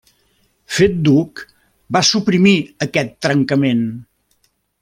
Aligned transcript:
Fet 0.77 0.95
duc, 1.07 1.43
va 1.97 2.03
suprimir 2.11 2.57
aquest 2.89 3.15
trencament. 3.27 3.85